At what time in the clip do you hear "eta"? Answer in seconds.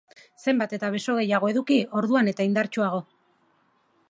0.77-0.89, 2.33-2.51